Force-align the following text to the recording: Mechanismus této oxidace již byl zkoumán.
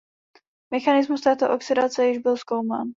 Mechanismus 0.71 1.21
této 1.21 1.49
oxidace 1.53 2.05
již 2.07 2.17
byl 2.17 2.37
zkoumán. 2.37 2.87